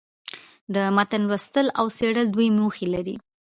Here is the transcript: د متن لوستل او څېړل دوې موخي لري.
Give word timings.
د 0.73 0.75
متن 0.95 1.21
لوستل 1.29 1.67
او 1.79 1.85
څېړل 1.97 2.27
دوې 2.31 2.47
موخي 2.57 2.87
لري. 2.95 3.15